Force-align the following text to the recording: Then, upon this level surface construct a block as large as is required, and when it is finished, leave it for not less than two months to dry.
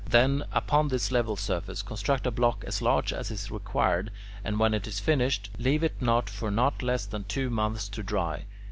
Then, 0.09 0.45
upon 0.51 0.87
this 0.87 1.11
level 1.11 1.35
surface 1.35 1.83
construct 1.83 2.25
a 2.25 2.31
block 2.31 2.63
as 2.65 2.81
large 2.81 3.13
as 3.13 3.29
is 3.29 3.51
required, 3.51 4.09
and 4.43 4.57
when 4.59 4.73
it 4.73 4.87
is 4.87 4.99
finished, 4.99 5.51
leave 5.59 5.83
it 5.83 5.93
for 6.27 6.49
not 6.49 6.81
less 6.81 7.05
than 7.05 7.23
two 7.25 7.51
months 7.51 7.87
to 7.89 8.01
dry. 8.01 8.45